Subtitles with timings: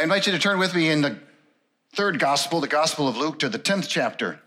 [0.00, 1.18] I invite you to turn with me in the
[1.92, 4.40] third gospel, the Gospel of Luke, to the 10th chapter.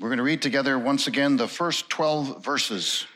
[0.00, 3.06] We're going to read together once again the first 12 verses.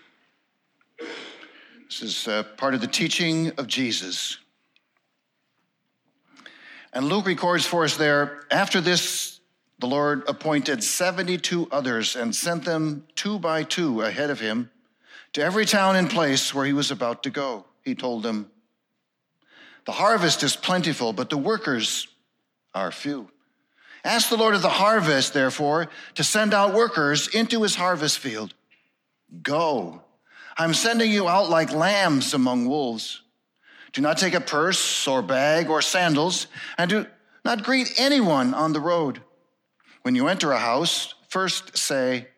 [0.98, 4.36] This is uh, part of the teaching of Jesus.
[6.92, 9.40] And Luke records for us there after this,
[9.78, 14.70] the Lord appointed 72 others and sent them two by two ahead of him
[15.32, 17.64] to every town and place where he was about to go.
[17.82, 18.50] He told them,
[19.86, 22.08] The harvest is plentiful, but the workers
[22.74, 23.28] are few.
[24.04, 28.54] Ask the Lord of the harvest, therefore, to send out workers into his harvest field.
[29.42, 30.02] Go.
[30.56, 33.22] I'm sending you out like lambs among wolves.
[33.92, 37.06] Do not take a purse or bag or sandals, and do
[37.44, 39.22] not greet anyone on the road.
[40.02, 42.28] When you enter a house, first say,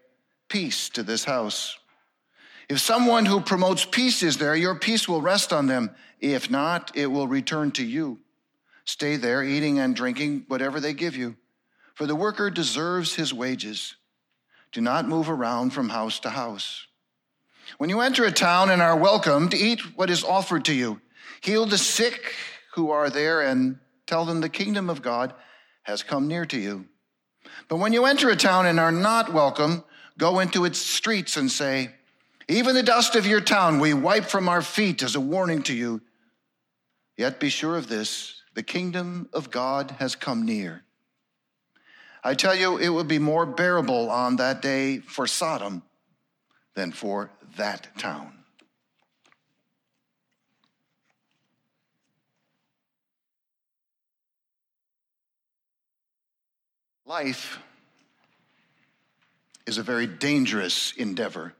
[0.48, 1.76] Peace to this house.
[2.68, 5.90] If someone who promotes peace is there, your peace will rest on them.
[6.20, 8.20] If not, it will return to you.
[8.84, 11.36] Stay there, eating and drinking whatever they give you
[11.96, 13.96] for the worker deserves his wages.
[14.70, 16.86] Do not move around from house to house.
[17.78, 21.00] When you enter a town and are welcomed, eat what is offered to you.
[21.40, 22.34] Heal the sick
[22.74, 25.32] who are there and tell them the kingdom of God
[25.84, 26.84] has come near to you.
[27.68, 29.82] But when you enter a town and are not welcome,
[30.18, 31.92] go into its streets and say,
[32.48, 35.74] Even the dust of your town we wipe from our feet as a warning to
[35.74, 36.00] you.
[37.16, 40.82] Yet be sure of this the kingdom of God has come near.
[42.24, 45.82] I tell you, it would be more bearable on that day for Sodom
[46.74, 48.32] than for that town.
[57.04, 57.60] Life
[59.66, 61.54] is a very dangerous endeavor.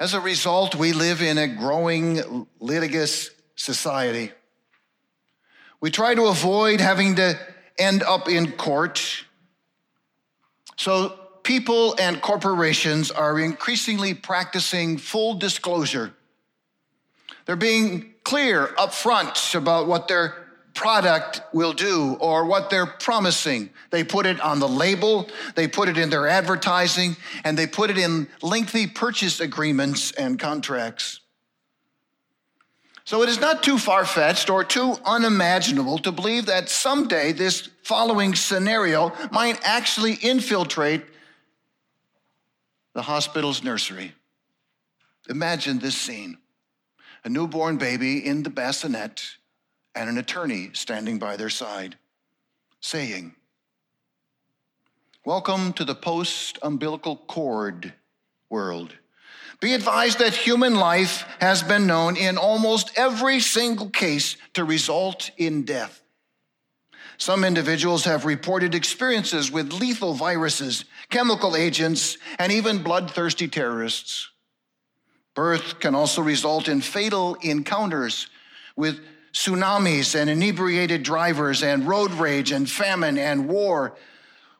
[0.00, 4.32] As a result, we live in a growing litigious society.
[5.82, 7.38] We try to avoid having to
[7.78, 9.26] end up in court.
[10.78, 11.10] So
[11.42, 16.14] people and corporations are increasingly practicing full disclosure.
[17.44, 20.46] They're being clear upfront about what their
[20.80, 23.68] product will do or what they're promising.
[23.90, 27.90] They put it on the label, they put it in their advertising, and they put
[27.90, 31.20] it in lengthy purchase agreements and contracts.
[33.04, 37.68] So it is not too far fetched or too unimaginable to believe that someday this
[37.82, 41.04] following scenario might actually infiltrate
[42.94, 44.14] the hospital's nursery.
[45.28, 46.38] Imagine this scene
[47.22, 49.36] a newborn baby in the bassinet
[49.94, 51.96] and an attorney standing by their side,
[52.80, 53.34] saying,
[55.24, 57.92] Welcome to the post umbilical cord
[58.48, 58.94] world.
[59.60, 65.30] Be advised that human life has been known in almost every single case to result
[65.36, 66.00] in death.
[67.18, 74.30] Some individuals have reported experiences with lethal viruses, chemical agents, and even bloodthirsty terrorists.
[75.34, 78.28] Birth can also result in fatal encounters
[78.74, 79.00] with
[79.32, 83.96] tsunamis and inebriated drivers and road rage and famine and war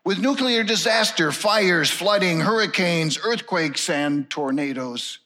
[0.05, 5.19] with nuclear disaster, fires, flooding, hurricanes, earthquakes, and tornadoes.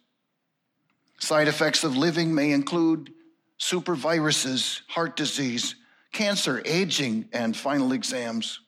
[1.18, 3.12] Side effects of living may include
[3.58, 5.76] superviruses, heart disease,
[6.12, 8.60] cancer, aging, and final exams.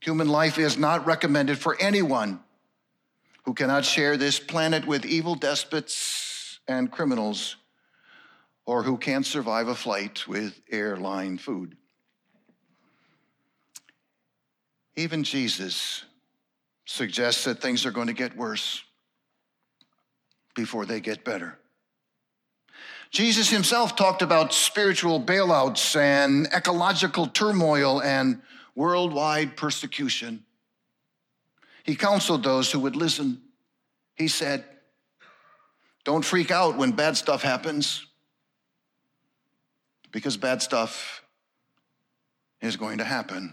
[0.00, 2.40] Human life is not recommended for anyone
[3.44, 7.56] who cannot share this planet with evil despots and criminals,
[8.66, 11.76] or who can't survive a flight with airline food.
[14.96, 16.04] Even Jesus
[16.84, 18.82] suggests that things are going to get worse
[20.54, 21.58] before they get better.
[23.10, 28.42] Jesus himself talked about spiritual bailouts and ecological turmoil and
[28.74, 30.44] worldwide persecution.
[31.84, 33.42] He counseled those who would listen.
[34.16, 34.64] He said,
[36.04, 38.05] Don't freak out when bad stuff happens,
[40.16, 41.22] because bad stuff
[42.62, 43.52] is going to happen.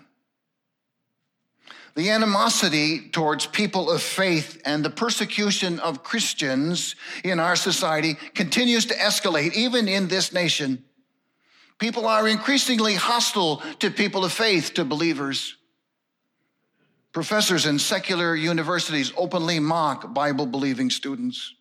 [1.96, 6.96] The animosity towards people of faith and the persecution of Christians
[7.26, 10.86] in our society continues to escalate, even in this nation.
[11.80, 15.58] People are increasingly hostile to people of faith, to believers.
[17.12, 21.56] Professors in secular universities openly mock Bible believing students.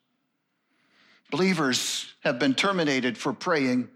[1.33, 3.89] Believers have been terminated for praying,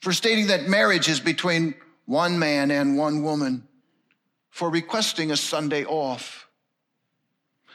[0.00, 1.74] for stating that marriage is between
[2.06, 3.66] one man and one woman
[4.50, 6.48] for requesting a Sunday off.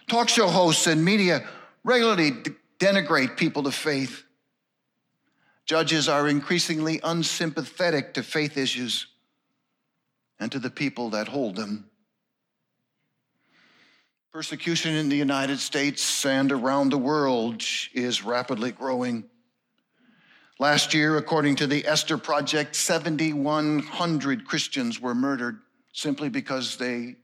[0.08, 1.48] Talk show hosts and media
[1.84, 2.32] regularly
[2.80, 4.24] denigrate people of faith.
[5.66, 9.08] Judges are increasingly unsympathetic to faith issues
[10.40, 11.90] and to the people that hold them.
[14.32, 17.64] Persecution in the United States and around the world
[17.94, 19.24] is rapidly growing.
[20.58, 25.60] Last year, according to the Esther Project, 7,100 Christians were murdered
[25.92, 27.18] simply because they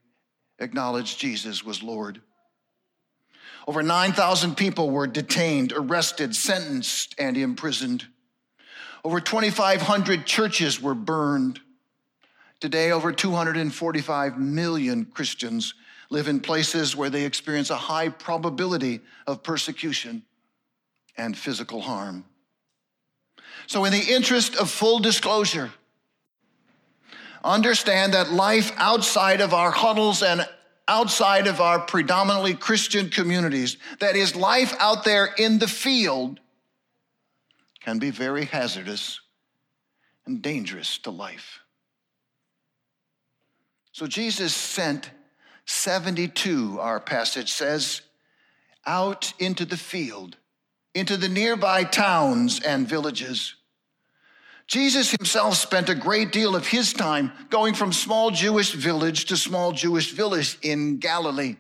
[0.60, 2.22] acknowledged Jesus was Lord.
[3.68, 8.06] Over 9,000 people were detained, arrested, sentenced, and imprisoned.
[9.04, 11.62] Over 2,500 churches were burned.
[12.60, 15.74] Today, over 245 million Christians
[16.10, 20.24] live in places where they experience a high probability of persecution
[21.16, 22.25] and physical harm.
[23.67, 25.71] So, in the interest of full disclosure,
[27.43, 30.47] understand that life outside of our huddles and
[30.88, 36.39] outside of our predominantly Christian communities, that is, life out there in the field,
[37.79, 39.21] can be very hazardous
[40.25, 41.61] and dangerous to life.
[43.94, 45.11] So, Jesus sent
[45.65, 48.01] 72, our passage says,
[48.85, 50.37] out into the field,
[50.93, 53.55] into the nearby towns and villages.
[54.67, 59.35] Jesus himself spent a great deal of his time going from small Jewish village to
[59.35, 61.57] small Jewish village in Galilee.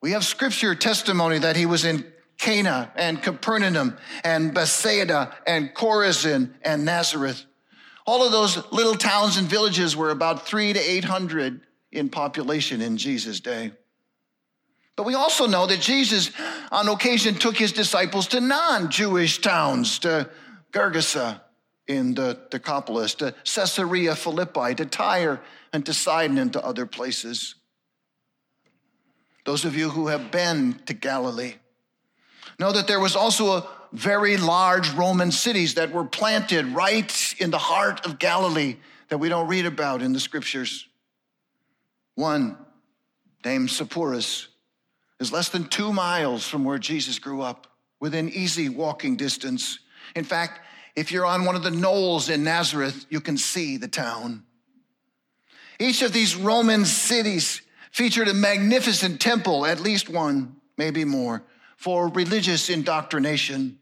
[0.00, 2.04] We have scripture testimony that he was in
[2.38, 7.44] Cana and Capernaum and Bethsaida and Chorazin and Nazareth.
[8.06, 11.60] All of those little towns and villages were about three to 800
[11.92, 13.72] in population in Jesus' day.
[15.00, 16.30] But we also know that Jesus,
[16.70, 20.28] on occasion, took his disciples to non Jewish towns, to
[20.72, 21.40] Gergesa
[21.88, 25.40] in the Decapolis, to Caesarea Philippi, to Tyre,
[25.72, 27.54] and to Sidon, and to other places.
[29.46, 31.54] Those of you who have been to Galilee
[32.58, 37.50] know that there was also a very large Roman cities that were planted right in
[37.50, 38.76] the heart of Galilee
[39.08, 40.86] that we don't read about in the scriptures.
[42.16, 42.58] One,
[43.42, 44.49] named Sepphoris,
[45.20, 47.66] is less than two miles from where Jesus grew up,
[48.00, 49.78] within easy walking distance.
[50.16, 50.60] In fact,
[50.96, 54.42] if you're on one of the knolls in Nazareth, you can see the town.
[55.78, 57.62] Each of these Roman cities
[57.92, 61.42] featured a magnificent temple, at least one, maybe more,
[61.76, 63.78] for religious indoctrination.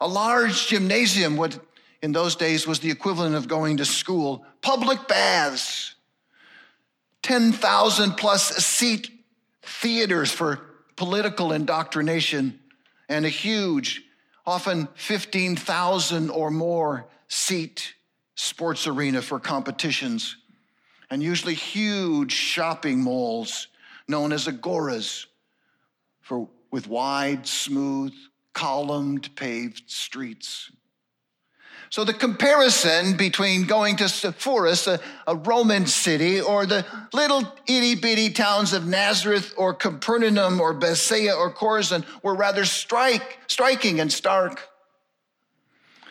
[0.00, 1.58] A large gymnasium, what
[2.02, 5.94] in those days was the equivalent of going to school, public baths,
[7.22, 9.10] 10,000 plus seat
[9.62, 10.65] theaters for
[10.96, 12.58] political indoctrination,
[13.08, 14.02] and a huge,
[14.44, 17.94] often 15,000 or more seat
[18.34, 20.36] sports arena for competitions,
[21.10, 23.68] and usually huge shopping malls
[24.08, 25.26] known as agoras
[26.20, 28.12] for, with wide, smooth,
[28.52, 30.70] columned, paved streets.
[31.90, 37.94] So the comparison between going to Sepphoris, a, a, Roman city, or the little itty
[37.94, 44.12] bitty towns of Nazareth or Capernaum or Bethsaida or Chorazin were rather strike, striking and
[44.12, 44.68] stark.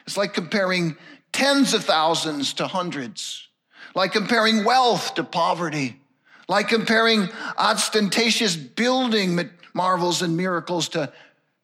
[0.08, 0.96] It's like comparing
[1.34, 3.50] tens of thousands to hundreds,
[3.96, 6.00] like comparing wealth to poverty,
[6.48, 11.12] like comparing ostentatious building marvels and miracles to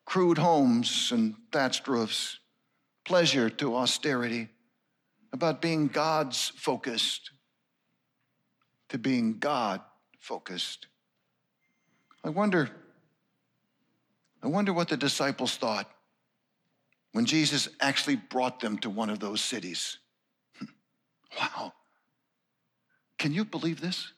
[0.05, 2.40] crude homes and thatched roofs
[3.11, 4.47] pleasure to austerity,
[5.33, 7.31] about being God's focused
[8.87, 9.81] to being God
[10.17, 10.87] focused.
[12.23, 12.69] I wonder,
[14.41, 15.91] I wonder what the disciples thought
[17.11, 19.97] when Jesus actually brought them to one of those cities.
[20.57, 20.65] Hmm.
[21.37, 21.73] wow.
[23.17, 24.13] Can you believe this?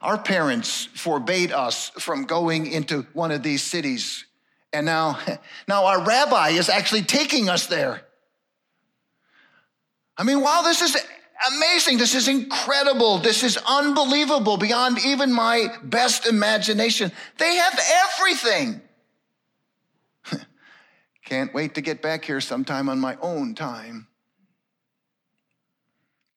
[0.00, 4.24] Our parents forbade us from going into one of these cities
[4.74, 5.18] and now,
[5.68, 8.02] now our rabbi is actually taking us there.
[10.16, 10.96] I mean, wow, this is
[11.56, 11.98] amazing.
[11.98, 13.18] This is incredible.
[13.18, 17.10] This is unbelievable beyond even my best imagination.
[17.38, 17.80] They have
[18.20, 18.80] everything.
[21.24, 24.06] Can't wait to get back here sometime on my own time.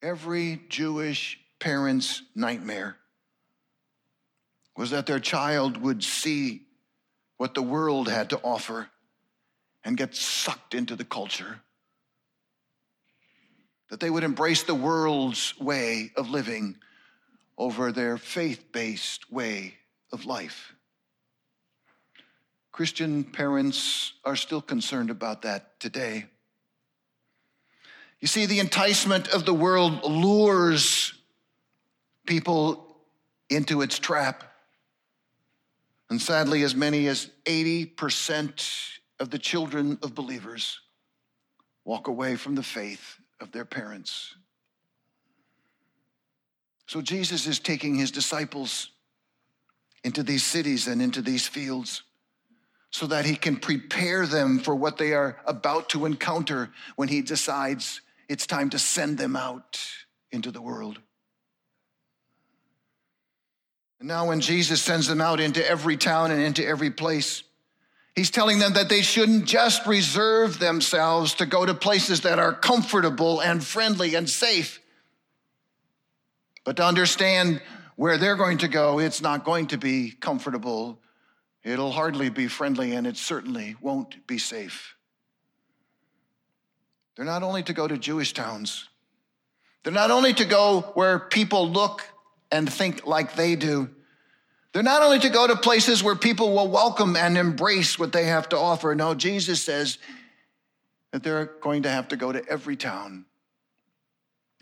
[0.01, 2.97] Every Jewish parent's nightmare
[4.75, 6.66] was that their child would see
[7.37, 8.89] what the world had to offer
[9.83, 11.59] and get sucked into the culture.
[13.89, 16.77] That they would embrace the world's way of living
[17.57, 19.75] over their faith based way
[20.11, 20.73] of life.
[22.71, 26.25] Christian parents are still concerned about that today.
[28.19, 31.13] You see, the enticement of the world lures
[32.25, 32.97] people
[33.49, 34.43] into its trap.
[36.09, 40.79] And sadly, as many as 80% of the children of believers
[41.83, 44.35] walk away from the faith of their parents.
[46.85, 48.91] So Jesus is taking his disciples
[50.03, 52.03] into these cities and into these fields
[52.91, 57.21] so that he can prepare them for what they are about to encounter when he
[57.21, 59.79] decides it's time to send them out
[60.31, 60.99] into the world.
[63.99, 67.43] And now, when Jesus sends them out into every town and into every place,
[68.15, 72.53] he's telling them that they shouldn't just reserve themselves to go to places that are
[72.53, 74.79] comfortable and friendly and safe,
[76.63, 77.61] but to understand
[77.95, 80.99] where they're going to go, it's not going to be comfortable.
[81.63, 84.95] It'll hardly be friendly, and it certainly won't be safe.
[87.15, 88.87] They're not only to go to Jewish towns,
[89.83, 92.03] they're not only to go where people look
[92.51, 93.89] and think like they do.
[94.73, 98.25] They're not only to go to places where people will welcome and embrace what they
[98.25, 98.93] have to offer.
[98.93, 99.97] No, Jesus says
[101.11, 103.25] that they're going to have to go to every town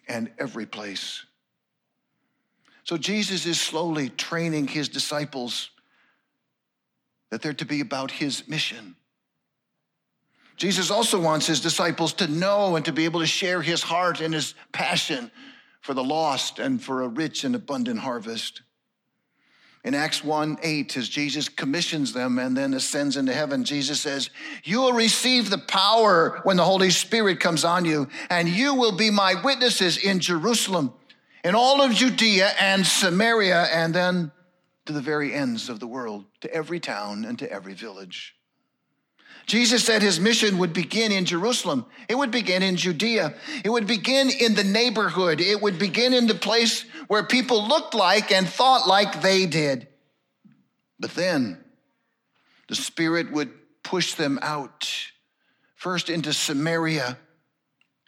[0.08, 1.26] and every place.
[2.84, 5.72] So Jesus is slowly training his disciples
[7.32, 8.96] that they're to be about his mission.
[10.56, 14.22] Jesus also wants his disciples to know and to be able to share his heart
[14.22, 15.30] and his passion
[15.86, 18.64] for the lost and for a rich and abundant harvest.
[19.84, 24.32] In Acts 1 8, as Jesus commissions them and then ascends into heaven, Jesus says,
[24.64, 28.94] You will receive the power when the Holy Spirit comes on you, and you will
[28.94, 30.92] be my witnesses in Jerusalem,
[31.44, 34.32] in all of Judea and Samaria, and then
[34.88, 38.36] to the very ends of the world, to every town and to every village.
[39.46, 41.86] Jesus said his mission would begin in Jerusalem.
[42.10, 43.36] It would begin in Judea.
[43.64, 45.40] It would begin in the neighborhood.
[45.40, 49.88] It would begin in the place where people looked like and thought like they did.
[51.00, 51.64] But then
[52.68, 53.52] the Spirit would
[53.84, 54.90] push them out,
[55.76, 57.18] first into Samaria,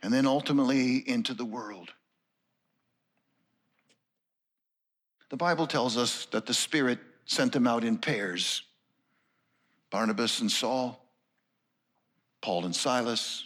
[0.01, 1.91] and then ultimately into the world.
[5.29, 8.63] The Bible tells us that the Spirit sent them out in pairs
[9.89, 11.07] Barnabas and Saul.
[12.48, 13.44] Paul and Silas.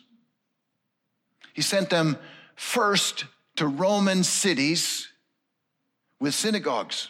[1.54, 2.18] He sent them
[2.54, 5.08] first to Roman cities
[6.20, 7.10] with synagogues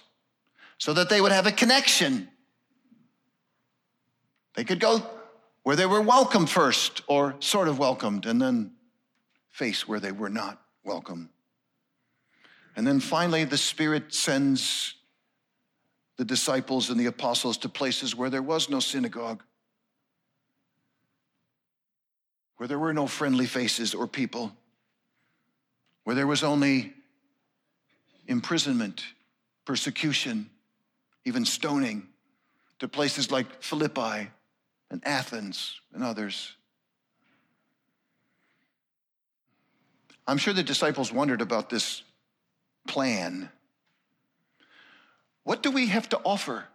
[0.77, 2.29] so that they would have a connection.
[4.55, 5.05] They could go
[5.63, 8.71] where they were welcome first or sort of welcomed, and then
[9.50, 11.29] face where they were not welcome.
[12.77, 14.95] And then finally, the Spirit sends
[16.15, 19.43] the disciples and the apostles to places where there was no synagogue
[22.62, 24.56] where there were no friendly faces or people,
[26.03, 26.94] where there was only
[28.27, 29.03] imprisonment,
[29.65, 30.48] persecution,
[31.25, 32.08] even stoning,
[32.77, 34.30] to places like Philippi
[34.91, 36.56] and Athens and others.
[40.27, 42.03] I'm sure the disciples wondered about this
[42.88, 43.50] plan.
[45.46, 46.65] What do we have to offer?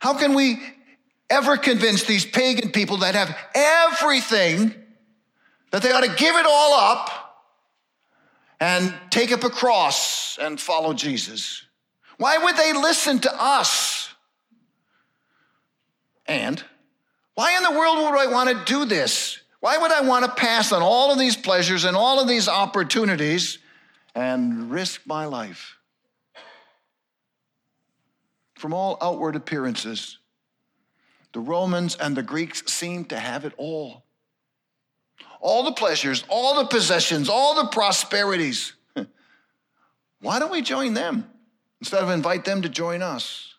[0.00, 0.60] How can we
[1.30, 4.74] ever convince these pagan people that have everything
[5.70, 7.10] that they ought to give it all up
[8.58, 11.64] and take up a cross and follow Jesus?
[12.18, 14.12] Why would they listen to us?
[16.26, 16.62] And
[17.34, 19.40] why in the world would I want to do this?
[19.60, 22.48] Why would I want to pass on all of these pleasures and all of these
[22.48, 23.58] opportunities
[24.14, 25.76] and risk my life?
[28.56, 30.18] From all outward appearances,
[31.32, 34.04] the Romans and the Greeks seemed to have it all.
[35.40, 38.74] All the pleasures, all the possessions, all the prosperities.
[40.20, 41.30] Why don't we join them
[41.80, 43.54] instead of invite them to join us?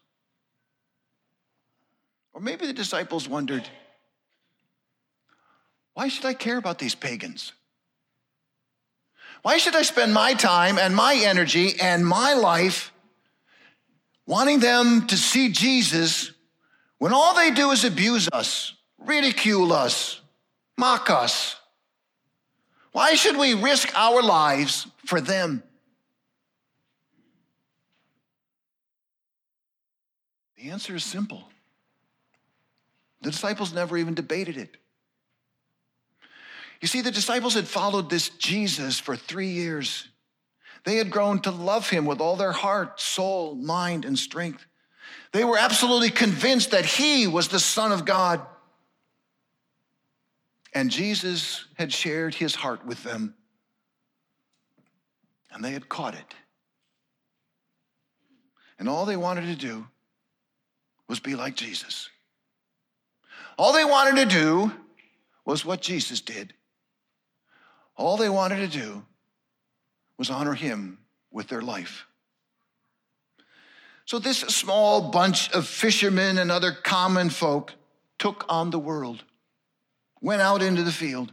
[2.33, 3.67] Or maybe the disciples wondered,
[5.93, 7.51] why should I care about these pagans?
[9.41, 12.93] Why should I spend my time and my energy and my life
[14.25, 16.31] wanting them to see Jesus
[17.01, 20.21] when all they do is abuse us, ridicule us,
[20.77, 21.55] mock us,
[22.91, 25.63] why should we risk our lives for them?
[30.57, 31.49] The answer is simple.
[33.23, 34.77] The disciples never even debated it.
[36.81, 40.07] You see, the disciples had followed this Jesus for three years.
[40.83, 44.67] They had grown to love him with all their heart, soul, mind, and strength.
[45.31, 48.41] They were absolutely convinced that he was the Son of God.
[50.73, 53.35] And Jesus had shared his heart with them,
[55.51, 56.33] and they had caught it.
[58.79, 59.85] And all they wanted to do
[61.07, 62.09] was be like Jesus.
[63.57, 64.71] All they wanted to do
[65.45, 66.53] was what Jesus did.
[67.95, 69.05] All they wanted to do
[70.17, 70.97] was honor him
[71.31, 72.05] with their life.
[74.05, 77.73] So, this small bunch of fishermen and other common folk
[78.19, 79.23] took on the world,
[80.21, 81.31] went out into the field.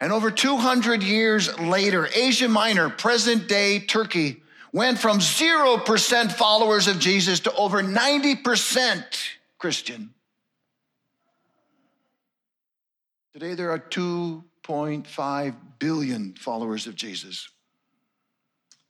[0.00, 6.98] And over 200 years later, Asia Minor, present day Turkey, went from 0% followers of
[6.98, 9.04] Jesus to over 90%
[9.58, 10.12] Christian.
[13.32, 17.48] Today, there are 2.5 billion followers of Jesus.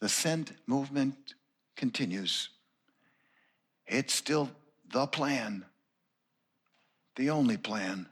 [0.01, 1.35] The sent movement
[1.77, 2.49] continues.
[3.87, 4.51] It's still
[4.93, 5.65] the plan,
[7.17, 8.07] the only plan.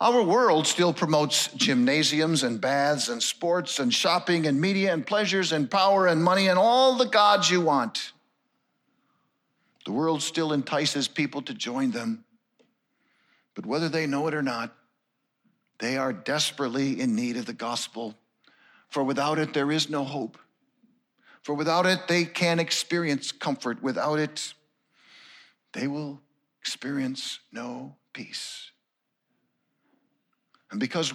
[0.00, 5.50] Our world still promotes gymnasiums and baths and sports and shopping and media and pleasures
[5.50, 8.12] and power and money and all the gods you want.
[9.84, 12.24] The world still entices people to join them.
[13.54, 14.72] But whether they know it or not,
[15.80, 18.14] they are desperately in need of the gospel.
[18.88, 20.38] For without it, there is no hope.
[21.48, 23.82] For without it, they can't experience comfort.
[23.82, 24.52] Without it,
[25.72, 26.20] they will
[26.60, 28.70] experience no peace.
[30.70, 31.14] And because,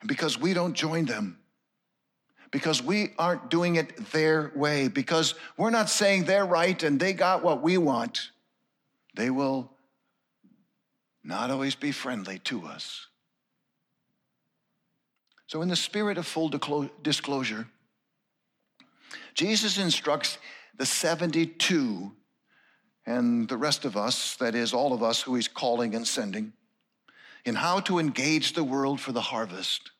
[0.00, 1.38] and because we don't join them,
[2.52, 7.14] because we aren't doing it their way, because we're not saying they're right and they
[7.14, 8.30] got what we want,
[9.16, 9.72] they will
[11.24, 13.08] not always be friendly to us.
[15.48, 16.48] So, in the spirit of full
[17.02, 17.66] disclosure,
[19.34, 20.38] Jesus instructs
[20.76, 22.12] the 72
[23.06, 26.52] and the rest of us, that is, all of us who he's calling and sending,
[27.44, 29.90] in how to engage the world for the harvest.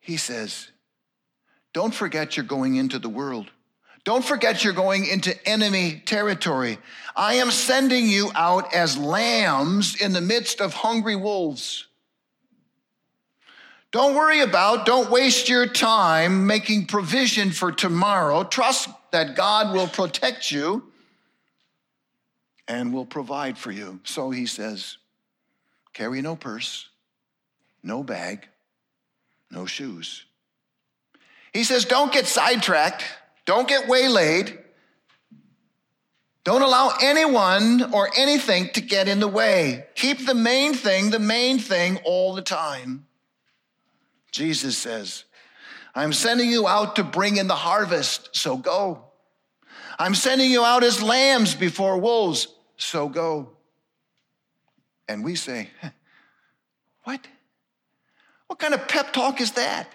[0.00, 0.70] He says,
[1.72, 3.50] Don't forget you're going into the world.
[4.04, 6.78] Don't forget you're going into enemy territory.
[7.14, 11.86] I am sending you out as lambs in the midst of hungry wolves.
[13.92, 18.44] Don't worry about, don't waste your time making provision for tomorrow.
[18.44, 20.84] Trust that God will protect you
[22.68, 23.98] and will provide for you.
[24.04, 24.96] So he says,
[25.92, 26.88] carry no purse,
[27.82, 28.46] no bag,
[29.50, 30.24] no shoes.
[31.52, 33.02] He says, don't get sidetracked,
[33.44, 34.58] don't get waylaid.
[36.42, 39.84] Don't allow anyone or anything to get in the way.
[39.94, 43.06] Keep the main thing the main thing all the time.
[44.30, 45.24] Jesus says,
[45.94, 49.04] I'm sending you out to bring in the harvest, so go.
[49.98, 53.50] I'm sending you out as lambs before wolves, so go.
[55.08, 55.70] And we say,
[57.04, 57.26] What?
[58.46, 59.88] What kind of pep talk is that?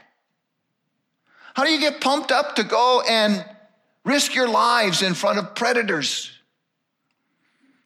[1.55, 3.45] How do you get pumped up to go and
[4.03, 6.31] risk your lives in front of predators?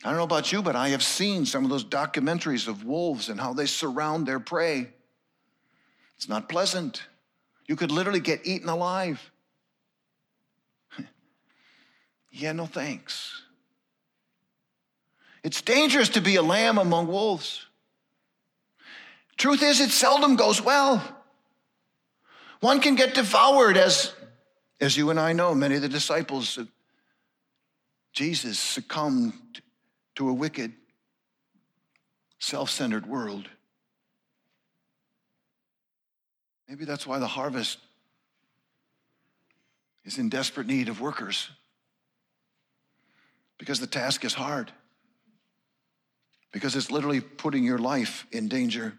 [0.04, 3.30] I don't know about you, but I have seen some of those documentaries of wolves
[3.30, 4.90] and how they surround their prey.
[6.20, 7.04] It's not pleasant.
[7.66, 9.32] You could literally get eaten alive.
[12.30, 13.42] yeah, no thanks.
[15.46, 17.68] It's dangerous to be a lamb among wolves.
[19.38, 21.02] Truth is, it seldom goes well.
[22.60, 24.12] One can get devoured, as,
[24.82, 26.68] as you and I know, many of the disciples of
[28.12, 29.62] Jesus succumbed
[30.16, 30.74] to a wicked,
[32.40, 33.48] self centered world.
[36.70, 37.80] Maybe that's why the harvest
[40.06, 41.50] is in desperate need of workers.
[43.58, 44.72] Because the task is hard.
[46.52, 48.94] Because it's literally putting your life in danger.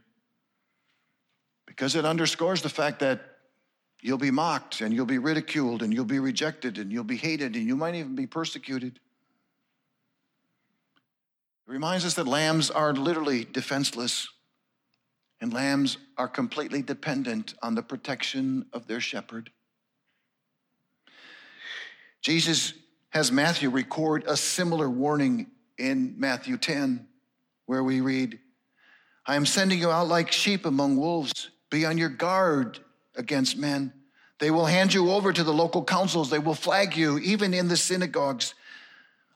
[1.64, 3.20] Because it underscores the fact that
[4.00, 7.54] you'll be mocked and you'll be ridiculed and you'll be rejected and you'll be hated
[7.54, 8.98] and you might even be persecuted.
[11.68, 14.28] It reminds us that lambs are literally defenseless.
[15.40, 19.50] And lambs are completely dependent on the protection of their shepherd.
[22.20, 22.74] Jesus
[23.11, 25.46] has Matthew record a similar warning
[25.79, 27.07] in Matthew 10,
[27.66, 28.38] where we read,
[29.26, 31.50] I am sending you out like sheep among wolves.
[31.70, 32.79] Be on your guard
[33.16, 33.92] against men.
[34.38, 36.31] They will hand you over to the local councils.
[36.31, 38.55] They will flag you, even in the synagogues.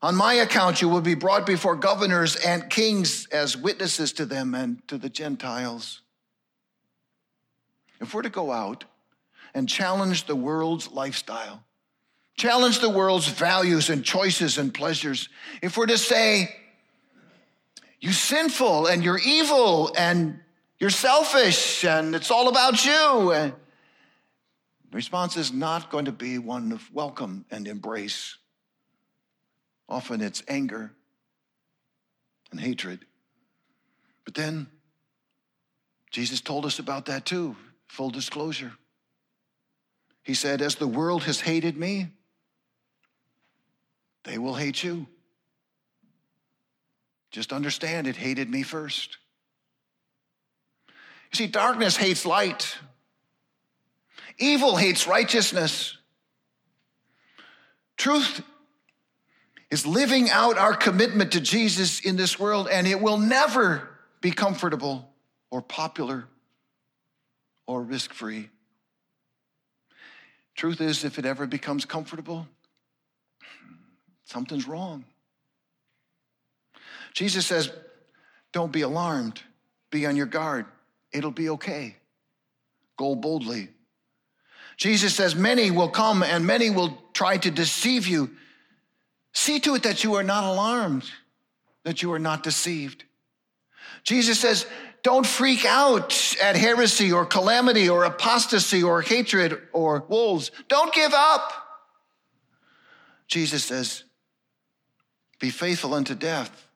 [0.03, 4.55] On my account, you will be brought before governors and kings as witnesses to them
[4.55, 6.03] and to the Gentiles.
[8.01, 8.85] If we're to go out
[9.55, 11.65] and challenge the world's lifestyle,
[12.37, 15.31] challenge the world's values and choices and pleasures,
[15.63, 16.55] if we're to say,
[18.01, 20.39] you're sinful and you're evil and
[20.79, 23.55] you're selfish and it's all about you, and
[24.91, 28.37] the response is not going to be one of welcome and embrace.
[29.89, 30.93] Often it's anger
[32.51, 33.05] and hatred.
[34.25, 34.67] But then
[36.11, 37.57] Jesus told us about that too,
[37.89, 38.73] full disclosure.
[40.23, 42.09] He said, As the world has hated me,
[44.25, 45.07] they will hate you.
[47.31, 49.19] Just understand it hated me first.
[51.33, 52.79] You see, darkness hates light,
[54.39, 55.99] evil hates righteousness.
[57.97, 58.43] Truth
[59.75, 63.89] is living out our commitment to Jesus in this world, and it will never
[64.21, 65.11] be comfortable
[65.51, 66.27] or popular
[67.67, 68.51] or risk free.
[70.55, 72.47] Truth is, if it ever becomes comfortable,
[74.27, 75.05] something's wrong.
[77.13, 77.73] Jesus says,
[78.53, 79.43] Don't be alarmed,
[79.91, 80.67] be on your guard.
[81.13, 81.97] It'll be okay.
[82.97, 83.71] Go boldly.
[84.77, 88.31] Jesus says, Many will come and many will try to deceive you.
[89.35, 91.05] See to it that you are not alarmed,
[91.83, 93.05] that you are not deceived.
[94.05, 94.67] Jesus says,
[95.05, 100.51] don't freak out at heresy or calamity or apostasy or hatred or wolves.
[100.69, 101.53] Don't give up.
[103.29, 104.05] Jesus says,
[105.39, 106.69] Be faithful unto death,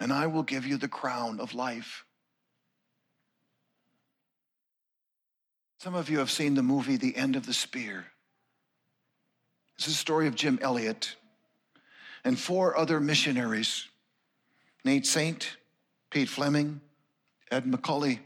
[0.00, 2.04] and I will give you the crown of life.
[5.78, 8.06] Some of you have seen the movie The End of the Spear.
[9.76, 11.14] It's the story of Jim Elliot
[12.26, 13.88] and four other missionaries
[14.84, 15.56] Nate Saint,
[16.10, 16.80] Pete Fleming,
[17.50, 18.18] Ed McCully,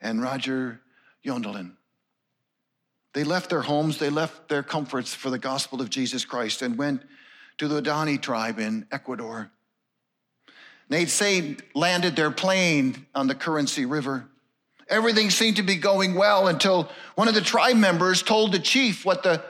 [0.00, 0.80] and Roger
[1.24, 1.72] Youderian.
[3.12, 6.78] They left their homes, they left their comforts for the gospel of Jesus Christ and
[6.78, 7.02] went
[7.58, 9.50] to the Dani tribe in Ecuador.
[10.88, 14.28] Nate Saint landed their plane on the Curaray River.
[14.88, 19.04] Everything seemed to be going well until one of the tribe members told the chief
[19.04, 19.42] what the,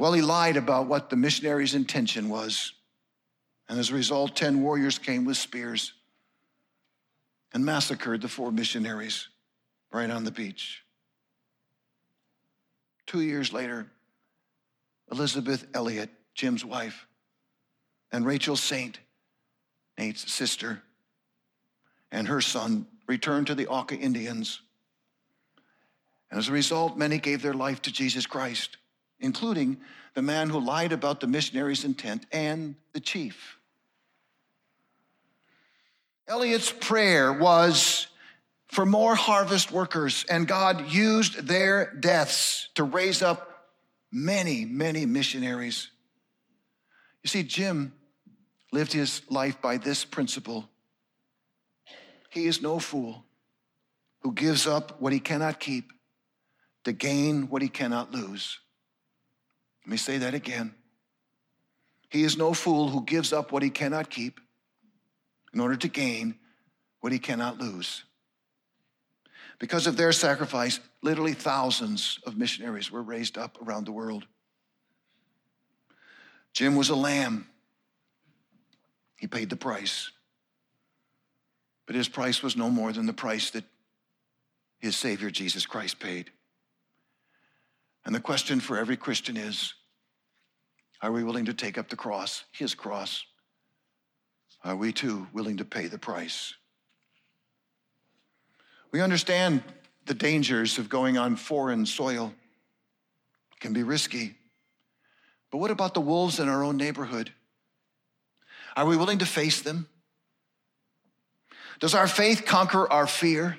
[0.00, 2.72] well, he lied about what the missionary's intention was.
[3.68, 5.92] And as a result, 10 warriors came with spears
[7.52, 9.28] and massacred the four missionaries
[9.92, 10.82] right on the beach.
[13.04, 13.88] Two years later,
[15.12, 17.06] Elizabeth Elliot, Jim's wife,
[18.10, 19.00] and Rachel Saint,
[19.98, 20.80] Nate's sister,
[22.10, 24.62] and her son returned to the Auca Indians.
[26.30, 28.78] And as a result, many gave their life to Jesus Christ,
[29.20, 29.78] including
[30.14, 33.58] the man who lied about the missionary's intent and the chief.
[36.26, 38.06] Elliot's prayer was
[38.68, 43.66] for more harvest workers, and God used their deaths to raise up
[44.12, 45.90] many, many missionaries.
[47.22, 47.92] You see, Jim
[48.72, 50.68] lived his life by this principle
[52.30, 53.24] He is no fool
[54.20, 55.92] who gives up what he cannot keep
[56.84, 58.60] to gain what he cannot lose.
[59.90, 60.72] Let me say that again.
[62.10, 64.38] He is no fool who gives up what he cannot keep
[65.52, 66.36] in order to gain
[67.00, 68.04] what he cannot lose.
[69.58, 74.28] Because of their sacrifice, literally thousands of missionaries were raised up around the world.
[76.52, 77.48] Jim was a lamb.
[79.16, 80.12] He paid the price.
[81.86, 83.64] But his price was no more than the price that
[84.78, 86.30] his Savior Jesus Christ paid.
[88.04, 89.74] And the question for every Christian is
[91.02, 93.24] are we willing to take up the cross, his cross?
[94.64, 96.54] Are we too willing to pay the price?
[98.92, 99.62] We understand
[100.06, 102.34] the dangers of going on foreign soil.
[103.52, 104.34] It can be risky.
[105.50, 107.32] But what about the wolves in our own neighborhood?
[108.76, 109.88] Are we willing to face them?
[111.80, 113.58] Does our faith conquer our fear?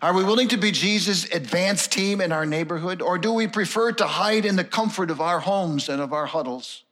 [0.00, 3.90] Are we willing to be Jesus' advance team in our neighborhood, or do we prefer
[3.92, 6.84] to hide in the comfort of our homes and of our huddles?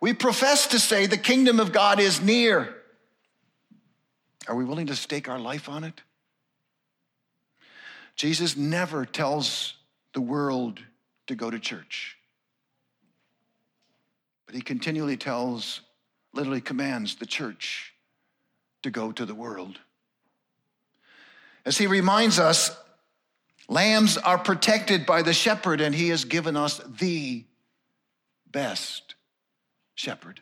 [0.00, 2.76] We profess to say the kingdom of God is near.
[4.46, 6.00] Are we willing to stake our life on it?
[8.14, 9.74] Jesus never tells
[10.14, 10.80] the world
[11.26, 12.16] to go to church,
[14.46, 15.80] but he continually tells,
[16.32, 17.94] literally commands the church
[18.82, 19.78] to go to the world.
[21.64, 22.76] As he reminds us,
[23.68, 27.44] lambs are protected by the shepherd, and he has given us the
[28.50, 29.14] best
[29.94, 30.40] shepherd.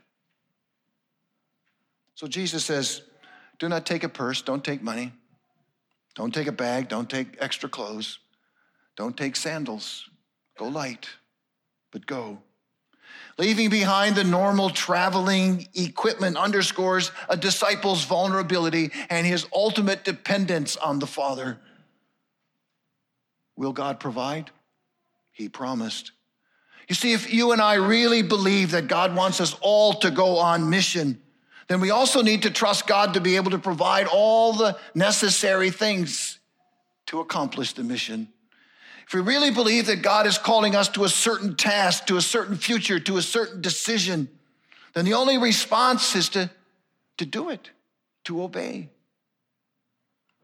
[2.15, 3.03] So Jesus says,
[3.59, 5.13] Do not take a purse, don't take money,
[6.15, 8.19] don't take a bag, don't take extra clothes,
[8.97, 10.09] don't take sandals.
[10.59, 11.09] Go light,
[11.93, 12.39] but go.
[13.39, 20.99] Leaving behind the normal traveling equipment underscores a disciple's vulnerability and his ultimate dependence on
[20.99, 21.59] the Father.
[23.57, 24.51] Will God provide?
[25.31, 26.13] He promised.
[26.89, 30.39] You see, if you and I really believe that God wants us all to go
[30.39, 31.21] on mission,
[31.69, 35.71] then we also need to trust God to be able to provide all the necessary
[35.71, 36.39] things
[37.07, 38.29] to accomplish the mission.
[39.09, 42.21] If we really believe that God is calling us to a certain task, to a
[42.21, 44.29] certain future, to a certain decision,
[44.93, 46.51] then the only response is to,
[47.17, 47.71] to do it,
[48.25, 48.91] to obey.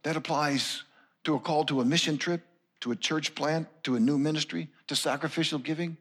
[0.03, 0.83] That applies
[1.24, 2.40] to a call to a mission trip,
[2.81, 5.98] to a church plant, to a new ministry, to sacrificial giving.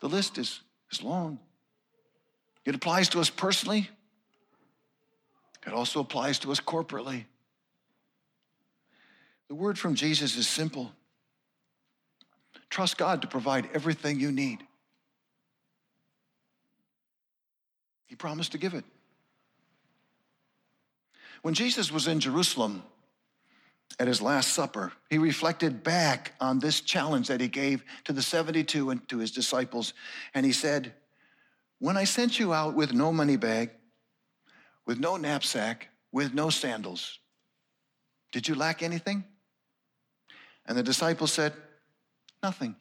[0.00, 0.60] The list is,
[0.92, 1.38] is long.
[2.66, 3.88] It applies to us personally,
[5.66, 7.24] it also applies to us corporately.
[9.48, 10.92] The word from Jesus is simple
[12.74, 14.58] trust God to provide everything you need.
[18.06, 18.84] He promised to give it.
[21.42, 22.82] When Jesus was in Jerusalem
[24.00, 28.22] at his Last Supper, he reflected back on this challenge that he gave to the
[28.22, 29.94] 72 and to his disciples.
[30.34, 30.94] And he said,
[31.78, 33.70] When I sent you out with no money bag,
[34.84, 37.20] with no knapsack, with no sandals.
[38.32, 39.22] Did you lack anything?
[40.66, 41.52] And the disciples said,
[42.44, 42.76] Nothing.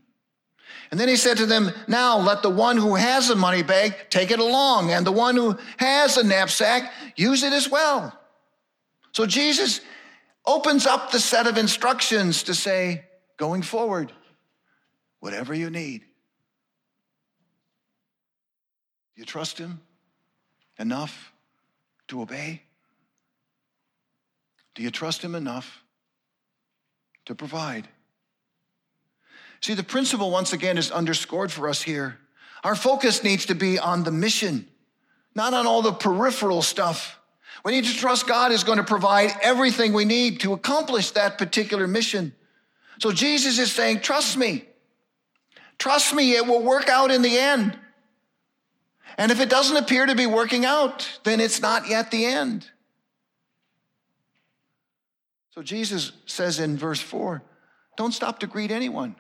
[0.92, 3.96] And then he said to them, Now let the one who has a money bag
[4.10, 8.20] take it along, and the one who has a knapsack use it as well.
[9.14, 9.80] So Jesus
[10.46, 13.06] opens up the set of instructions to say,
[13.38, 14.12] going forward,
[15.22, 16.04] whatever you need.
[19.16, 19.80] You trust him
[20.78, 21.32] enough
[22.10, 22.64] to obey?
[24.76, 25.84] Do you trust Him enough
[27.26, 27.88] to provide?
[29.64, 32.18] See, the principle, once again, is underscored for us here.
[32.66, 34.68] Our focus needs to be on the mission,
[35.36, 37.18] not on all the peripheral stuff.
[37.64, 41.38] We need to trust God is going to provide everything we need to accomplish that
[41.38, 42.34] particular mission.
[43.00, 44.66] So Jesus is saying, Trust me.
[45.78, 47.80] Trust me, it will work out in the end.
[49.18, 52.70] And if it doesn't appear to be working out, then it's not yet the end.
[55.52, 57.42] So Jesus says in verse 4
[57.96, 59.16] don't stop to greet anyone.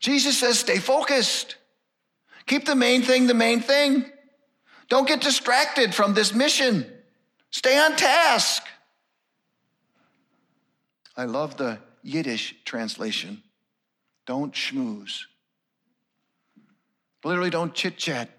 [0.00, 1.56] Jesus says, stay focused.
[2.46, 4.04] Keep the main thing the main thing.
[4.88, 6.86] Don't get distracted from this mission.
[7.50, 8.62] Stay on task.
[11.16, 13.42] I love the Yiddish translation.
[14.26, 15.22] Don't schmooze.
[17.24, 18.30] Literally, don't chit chat.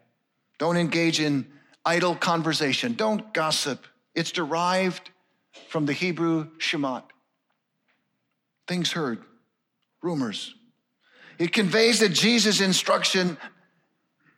[0.57, 1.45] Don't engage in
[1.83, 2.93] idle conversation.
[2.93, 3.85] Don't gossip.
[4.15, 5.09] It's derived
[5.67, 7.03] from the Hebrew shemat.
[8.67, 9.19] Things heard,
[10.01, 10.53] rumors.
[11.39, 13.37] It conveys that Jesus' instruction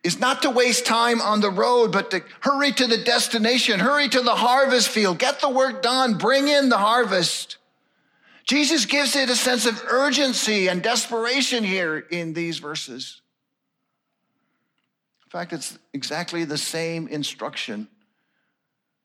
[0.03, 4.07] is not to waste time on the road, but to hurry to the destination, hurry
[4.09, 7.57] to the harvest field, get the work done, bring in the harvest.
[8.45, 13.21] Jesus gives it a sense of urgency and desperation here in these verses.
[15.25, 17.87] In fact, it's exactly the same instruction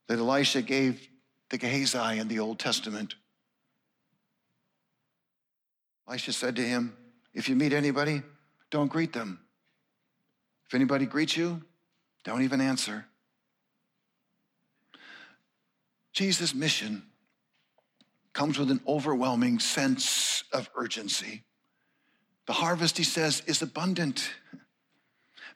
[0.07, 1.07] that Elisha gave
[1.51, 3.17] to Gehazi in the Old Testament.
[6.09, 6.97] Elisha said to him,
[7.35, 8.23] If you meet anybody,
[8.71, 9.41] don't greet them.
[10.67, 11.63] If anybody greets you,
[12.25, 13.05] don't even answer.
[16.13, 17.03] Jesus' mission
[18.33, 21.43] comes with an overwhelming sense of urgency.
[22.47, 24.31] The harvest, he says, is abundant.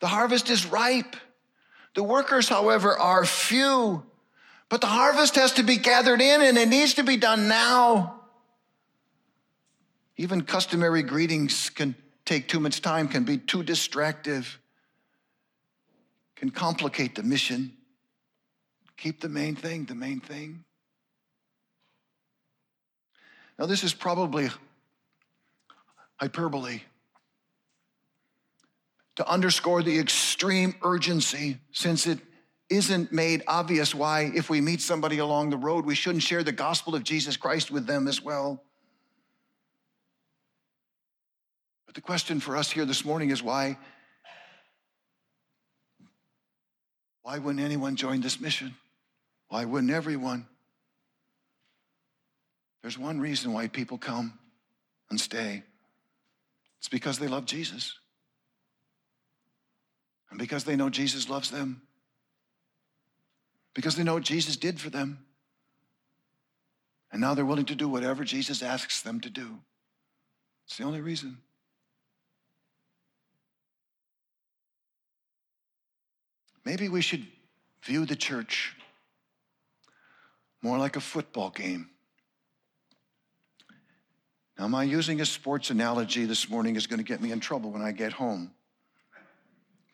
[0.00, 1.16] The harvest is ripe.
[1.94, 4.04] The workers, however, are few.
[4.68, 8.17] But the harvest has to be gathered in and it needs to be done now.
[10.18, 14.59] Even customary greetings can take too much time, can be too distractive,
[16.35, 17.72] can complicate the mission.
[18.96, 20.64] Keep the main thing the main thing.
[23.59, 24.50] Now, this is probably
[26.16, 26.81] hyperbole
[29.16, 32.18] to underscore the extreme urgency since it
[32.70, 36.52] isn't made obvious why, if we meet somebody along the road, we shouldn't share the
[36.52, 38.62] gospel of Jesus Christ with them as well.
[41.88, 43.79] But the question for us here this morning is why?
[47.22, 48.74] Why wouldn't anyone join this mission?
[49.48, 50.46] Why wouldn't everyone?
[52.83, 54.38] There's one reason why people come
[55.09, 55.62] and stay.
[56.79, 57.98] It's because they love Jesus
[60.29, 61.81] and because they know Jesus loves them,
[63.72, 65.24] because they know what Jesus did for them.
[67.11, 69.61] And now they're willing to do whatever Jesus asks them to do.
[70.66, 71.38] It's the only reason.
[76.68, 77.26] Maybe we should
[77.83, 78.76] view the church
[80.61, 81.88] more like a football game.
[84.59, 87.70] Now, my using a sports analogy this morning is going to get me in trouble
[87.70, 88.52] when I get home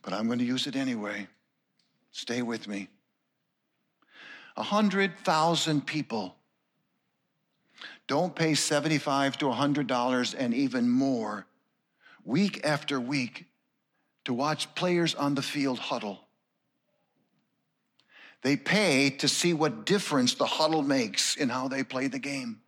[0.04, 1.26] but I'm going to use it anyway.
[2.12, 2.88] Stay with me.
[4.56, 6.36] A 100,000 people
[8.06, 11.46] don't pay 75 to $100 and even more
[12.24, 13.46] week after week
[14.26, 16.20] to watch players on the field huddle.
[18.44, 22.60] They pay to see what difference the huddle makes in how they play the game.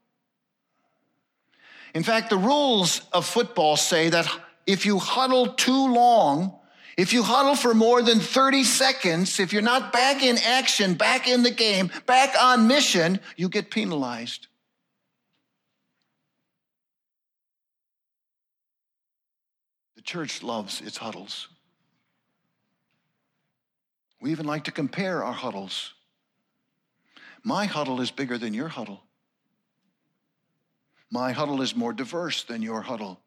[1.95, 4.27] In fact, the rules of football say that
[4.67, 6.59] if you huddle too long,
[6.97, 11.29] if you huddle for more than 30 seconds, if you're not back in action, back
[11.29, 14.47] in the game, back on mission, you get penalized.
[19.97, 21.49] The church loves its huddles.
[24.27, 25.95] We even like to compare our huddles.
[27.45, 29.05] My huddle is bigger than your huddle.
[31.13, 33.21] My huddle is more diverse than your huddle.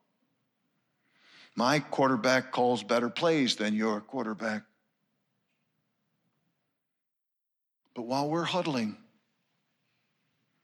[1.55, 4.63] My quarterback calls better plays than your quarterback.
[7.93, 8.97] But while we're huddling,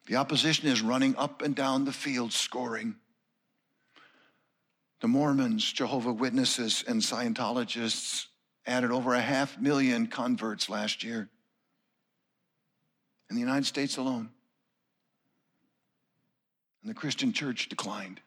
[0.08, 2.98] the opposition is running up and down the field scoring.
[5.00, 8.26] The Mormons, Jehovah Witnesses, and Scientologists
[8.68, 11.30] added over a half million converts last year
[13.30, 14.30] in the United States alone.
[16.82, 18.22] And the Christian church declined.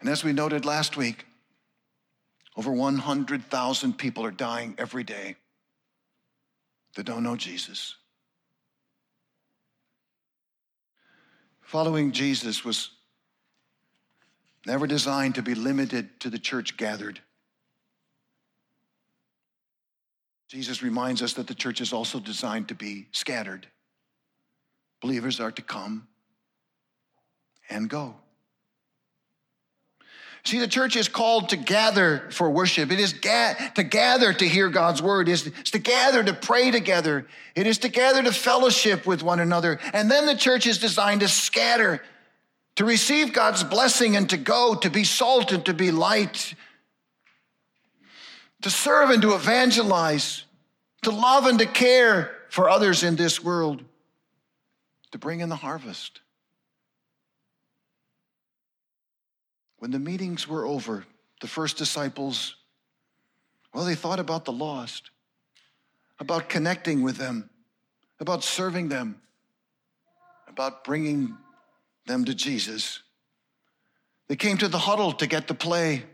[0.00, 1.26] And as we noted last week,
[2.56, 5.36] over 100,000 people are dying every day
[6.94, 7.96] that don't know Jesus.
[11.60, 12.90] Following Jesus was
[14.66, 17.20] never designed to be limited to the church gathered.
[20.48, 23.66] Jesus reminds us that the church is also designed to be scattered.
[25.00, 26.06] Believers are to come
[27.68, 28.14] and go.
[30.44, 32.92] See, the church is called to gather for worship.
[32.92, 35.28] It is ga- to gather to hear God's word.
[35.28, 37.26] It is it's to gather to pray together.
[37.56, 39.80] It is to gather to fellowship with one another.
[39.92, 42.00] And then the church is designed to scatter,
[42.76, 46.54] to receive God's blessing and to go, to be salt and to be light,
[48.62, 50.44] to serve and to evangelize,
[51.02, 53.82] to love and to care for others in this world,
[55.10, 56.20] to bring in the harvest.
[59.78, 61.04] When the meetings were over,
[61.40, 62.56] the first disciples,
[63.72, 65.10] well, they thought about the lost,
[66.18, 67.50] about connecting with them,
[68.20, 69.20] about serving them,
[70.48, 71.36] about bringing
[72.06, 73.02] them to Jesus.
[74.28, 76.04] They came to the huddle to get the play,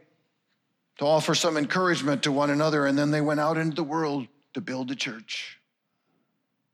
[0.98, 4.26] to offer some encouragement to one another, and then they went out into the world
[4.54, 5.58] to build the church,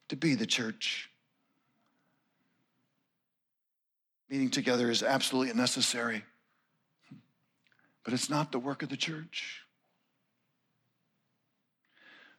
[0.08, 1.10] to be the church.
[4.28, 6.22] Meeting together is absolutely necessary
[8.08, 9.60] but it's not the work of the church.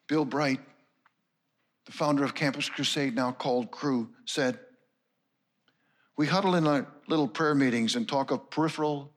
[0.07, 0.59] Bill Bright,
[1.85, 4.57] the founder of Campus Crusade, now called Cru, said,
[6.19, 9.09] We huddle in our little prayer meetings and talk of peripheral,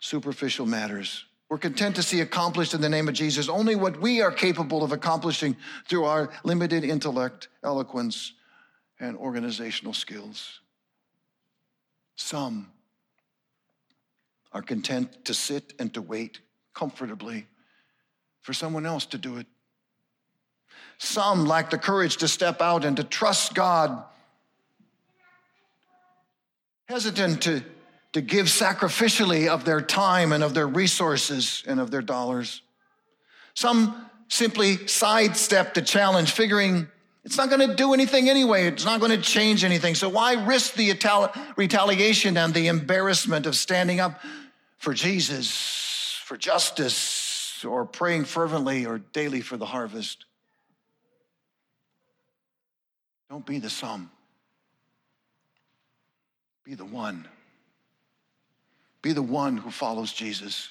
[0.00, 1.26] superficial matters.
[1.48, 4.82] We're content to see accomplished in the name of Jesus only what we are capable
[4.82, 5.56] of accomplishing
[5.88, 8.32] through our limited intellect, eloquence,
[8.98, 10.58] and organizational skills.
[12.16, 12.72] Some
[14.50, 16.40] are content to sit and to wait
[16.74, 17.46] comfortably
[18.40, 19.46] for someone else to do it.
[20.98, 24.02] Some lack the courage to step out and to trust God,
[26.86, 27.62] hesitant to,
[28.12, 32.62] to give sacrificially of their time and of their resources and of their dollars.
[33.54, 36.88] Some simply sidestep the challenge, figuring
[37.24, 38.68] it's not going to do anything anyway.
[38.68, 39.96] It's not going to change anything.
[39.96, 40.94] So why risk the
[41.56, 44.20] retaliation and the embarrassment of standing up
[44.78, 50.24] for Jesus, for justice, or praying fervently or daily for the harvest?
[53.28, 54.08] Don't be the some.
[56.66, 57.28] Be the one.
[59.00, 60.68] Be the one who follows Jesus.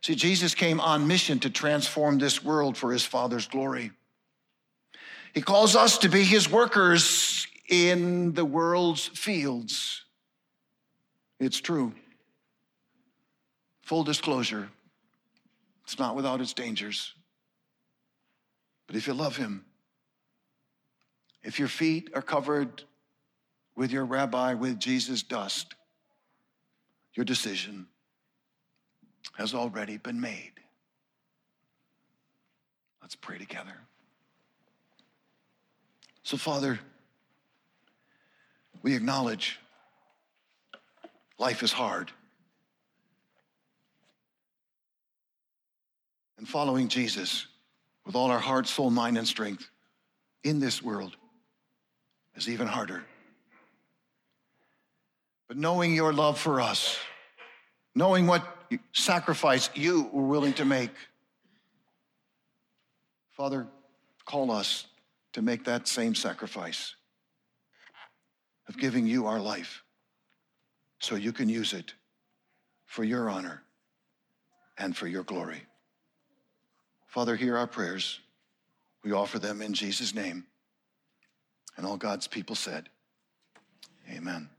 [0.00, 3.90] See, Jesus came on mission to transform this world for his Father's glory.
[5.34, 10.04] He calls us to be his workers in the world's fields.
[11.38, 11.92] It's true.
[13.82, 14.70] Full disclosure,
[15.84, 17.12] it's not without its dangers.
[18.86, 19.66] But if you love him,
[21.42, 22.84] if your feet are covered
[23.78, 25.76] with your rabbi, with Jesus' dust,
[27.14, 27.86] your decision
[29.36, 30.50] has already been made.
[33.00, 33.76] Let's pray together.
[36.24, 36.80] So, Father,
[38.82, 39.60] we acknowledge
[41.38, 42.10] life is hard.
[46.36, 47.46] And following Jesus
[48.04, 49.70] with all our heart, soul, mind, and strength
[50.42, 51.16] in this world
[52.34, 53.04] is even harder.
[55.48, 56.98] But knowing your love for us,
[57.94, 58.46] knowing what
[58.92, 60.90] sacrifice you were willing to make,
[63.30, 63.66] Father,
[64.26, 64.86] call us
[65.32, 66.94] to make that same sacrifice
[68.68, 69.82] of giving you our life
[71.00, 71.94] so you can use it
[72.84, 73.62] for your honor
[74.76, 75.62] and for your glory.
[77.06, 78.20] Father, hear our prayers.
[79.02, 80.44] We offer them in Jesus' name.
[81.76, 82.88] And all God's people said,
[84.10, 84.50] Amen.